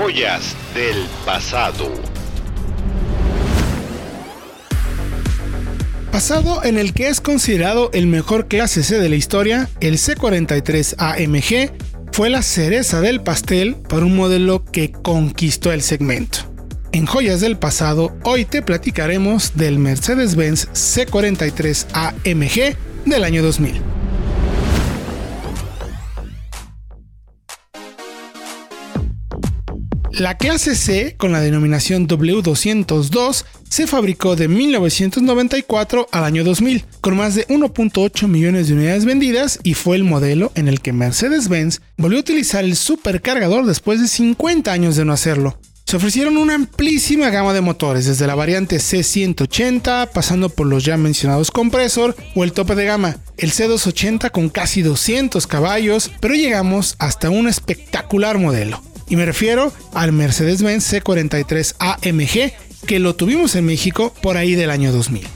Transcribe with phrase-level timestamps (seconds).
[0.00, 1.92] Joyas del pasado.
[6.12, 10.94] Pasado en el que es considerado el mejor clase C de la historia, el C43
[10.98, 11.72] AMG
[12.12, 16.38] fue la cereza del pastel para un modelo que conquistó el segmento.
[16.92, 23.97] En Joyas del Pasado, hoy te platicaremos del Mercedes-Benz C43 AMG del año 2000.
[30.18, 37.16] La clase C, con la denominación W202, se fabricó de 1994 al año 2000, con
[37.16, 41.82] más de 1.8 millones de unidades vendidas y fue el modelo en el que Mercedes-Benz
[41.96, 45.56] volvió a utilizar el supercargador después de 50 años de no hacerlo.
[45.88, 50.96] Se ofrecieron una amplísima gama de motores, desde la variante C180, pasando por los ya
[50.96, 56.96] mencionados compresor o el tope de gama, el C280 con casi 200 caballos, pero llegamos
[56.98, 63.66] hasta un espectacular modelo, y me refiero al Mercedes-Benz C43 AMG, que lo tuvimos en
[63.66, 65.26] México por ahí del año 2000.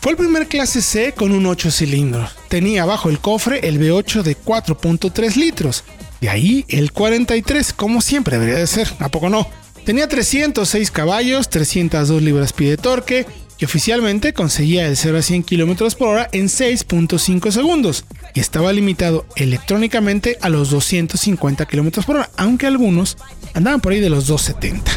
[0.00, 2.30] Fue el primer clase C con un 8 cilindros.
[2.48, 5.84] Tenía bajo el cofre el V8 de 4.3 litros.
[6.20, 9.48] De ahí el 43, como siempre debería de ser, ¿a poco no?
[9.84, 13.26] Tenía 306 caballos, 302 libras-pie de torque,
[13.58, 18.04] y oficialmente conseguía el 0 a 100 km por hora en 6.5 segundos
[18.34, 23.16] y estaba limitado electrónicamente a los 250 km por hora, aunque algunos
[23.54, 24.92] andaban por ahí de los 270.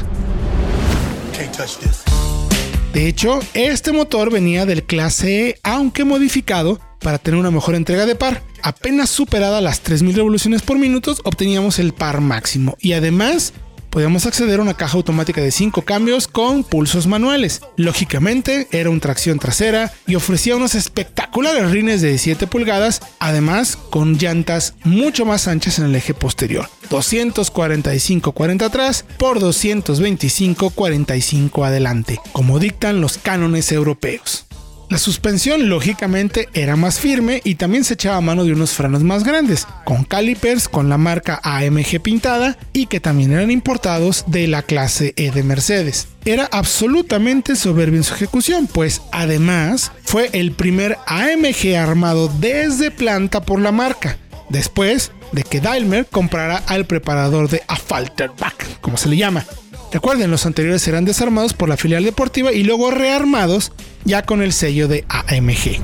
[2.93, 8.05] De hecho, este motor venía del clase E, aunque modificado para tener una mejor entrega
[8.05, 8.43] de par.
[8.61, 13.53] Apenas superada las 3000 revoluciones por minuto, obteníamos el par máximo y además
[13.90, 17.62] podíamos acceder a una caja automática de 5 cambios con pulsos manuales.
[17.76, 24.17] Lógicamente, era un tracción trasera y ofrecía unos espectaculares rines de 7 pulgadas, además con
[24.17, 26.67] llantas mucho más anchas en el eje posterior.
[26.90, 34.48] 245-40 atrás por 225-45 adelante, como dictan los cánones europeos.
[34.90, 39.04] La suspensión lógicamente era más firme y también se echaba a mano de unos frenos
[39.04, 44.48] más grandes, con calipers con la marca AMG pintada y que también eran importados de
[44.48, 46.08] la clase E de Mercedes.
[46.26, 53.42] Era absolutamente soberbio en su ejecución, pues además fue el primer AMG armado desde planta
[53.42, 54.17] por la marca,
[54.49, 59.45] después de que Daimler comprara al preparador de Affalterbach, como se le llama,
[59.92, 63.72] Recuerden, los anteriores eran desarmados por la filial deportiva y luego rearmados
[64.05, 65.82] ya con el sello de AMG.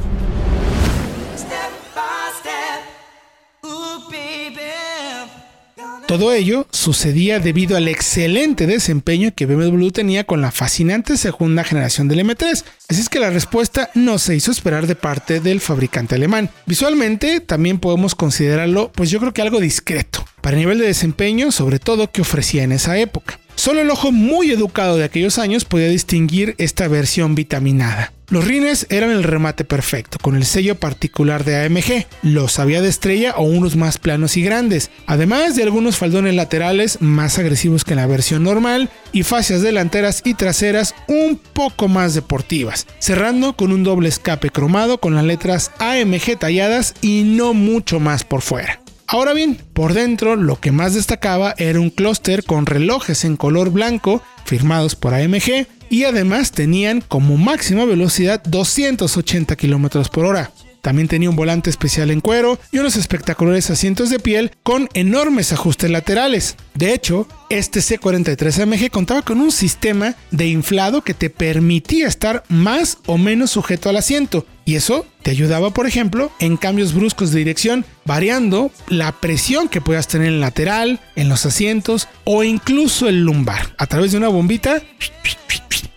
[6.08, 12.08] Todo ello sucedía debido al excelente desempeño que BMW tenía con la fascinante segunda generación
[12.08, 16.14] del M3, así es que la respuesta no se hizo esperar de parte del fabricante
[16.14, 16.52] alemán.
[16.68, 21.52] Visualmente también podemos considerarlo, pues yo creo que algo discreto, para el nivel de desempeño
[21.52, 23.40] sobre todo que ofrecía en esa época.
[23.56, 28.12] Solo el ojo muy educado de aquellos años podía distinguir esta versión vitaminada.
[28.28, 32.90] Los rines eran el remate perfecto, con el sello particular de AMG, los había de
[32.90, 37.94] estrella o unos más planos y grandes, además de algunos faldones laterales más agresivos que
[37.94, 43.72] en la versión normal y fascias delanteras y traseras un poco más deportivas, cerrando con
[43.72, 48.85] un doble escape cromado con las letras AMG talladas y no mucho más por fuera.
[49.08, 53.70] Ahora bien, por dentro lo que más destacaba era un clúster con relojes en color
[53.72, 60.52] blanco firmados por AMG y además tenían como máxima velocidad 280 km por hora.
[60.86, 65.52] También tenía un volante especial en cuero y unos espectaculares asientos de piel con enormes
[65.52, 66.58] ajustes laterales.
[66.76, 72.44] De hecho, este C43 AMG contaba con un sistema de inflado que te permitía estar
[72.50, 74.46] más o menos sujeto al asiento.
[74.64, 79.82] Y eso te ayudaba, por ejemplo, en cambios bruscos de dirección, variando la presión que
[79.82, 83.74] puedas tener en el lateral, en los asientos o incluso el lumbar.
[83.80, 84.84] A través de una bombita,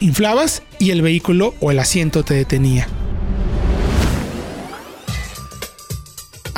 [0.01, 2.89] inflabas y el vehículo o el asiento te detenía.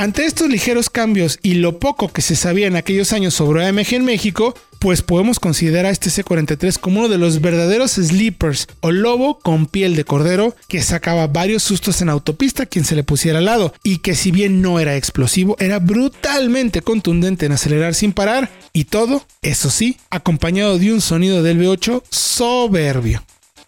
[0.00, 3.96] Ante estos ligeros cambios y lo poco que se sabía en aquellos años sobre AMG
[3.96, 8.92] en México, pues podemos considerar a este C43 como uno de los verdaderos sleepers o
[8.92, 13.40] lobo con piel de cordero que sacaba varios sustos en autopista quien se le pusiera
[13.40, 18.14] al lado y que si bien no era explosivo, era brutalmente contundente en acelerar sin
[18.14, 23.22] parar y todo, eso sí, acompañado de un sonido del V8 soberbio.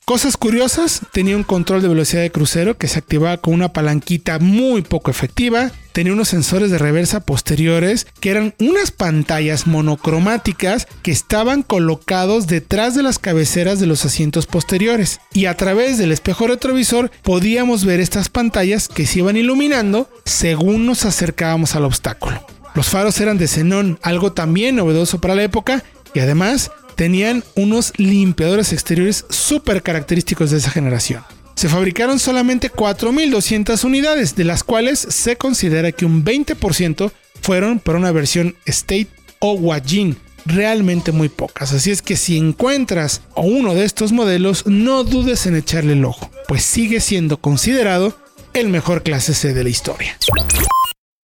[0.05, 4.41] Cosas curiosas, tenía un control de velocidad de crucero que se activaba con una palanquita
[4.41, 11.13] muy poco efectiva, tenía unos sensores de reversa posteriores que eran unas pantallas monocromáticas que
[11.13, 16.49] estaban colocados detrás de las cabeceras de los asientos posteriores y a través del espejo
[16.49, 22.45] retrovisor podíamos ver estas pantallas que se iban iluminando según nos acercábamos al obstáculo.
[22.75, 26.73] Los faros eran de xenón, algo también novedoso para la época y además
[27.03, 31.25] tenían unos limpiadores exteriores súper característicos de esa generación.
[31.57, 37.11] Se fabricaron solamente 4.200 unidades, de las cuales se considera que un 20%
[37.41, 39.09] fueron para una versión State
[39.41, 40.17] o Wajin,
[40.47, 41.73] realmente muy pocas.
[41.73, 46.31] Así es que si encuentras uno de estos modelos, no dudes en echarle el ojo,
[46.47, 48.17] pues sigue siendo considerado
[48.55, 50.17] el mejor clase C de la historia.